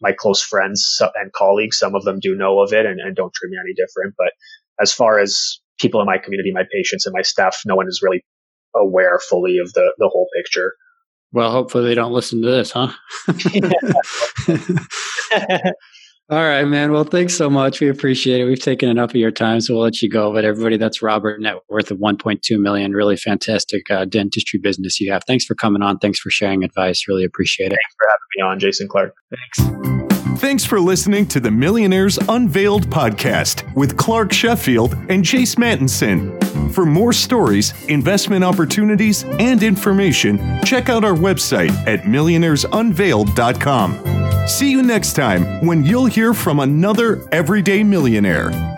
[0.00, 3.32] My close friends and colleagues, some of them do know of it and, and don't
[3.34, 4.14] treat me any different.
[4.16, 4.32] But
[4.80, 8.00] as far as people in my community, my patients and my staff, no one is
[8.02, 8.24] really
[8.76, 10.74] aware fully of the, the whole picture.
[11.32, 12.92] Well, hopefully they don't listen to this, huh?
[16.30, 16.92] All right, man.
[16.92, 17.80] Well, thanks so much.
[17.80, 18.44] We appreciate it.
[18.44, 20.30] We've taken enough of your time, so we'll let you go.
[20.30, 22.92] But everybody, that's Robert, net worth of 1.2 million.
[22.92, 25.24] Really fantastic uh, dentistry business you have.
[25.26, 25.96] Thanks for coming on.
[25.98, 27.08] Thanks for sharing advice.
[27.08, 27.78] Really appreciate it.
[27.78, 29.14] Thanks for having me on, Jason Clark.
[29.30, 29.62] Thanks.
[30.38, 36.38] Thanks for listening to the Millionaires Unveiled podcast with Clark Sheffield and Chase Mattinson.
[36.72, 44.17] For more stories, investment opportunities, and information, check out our website at millionairesunveiled.com.
[44.46, 48.77] See you next time when you'll hear from another everyday millionaire.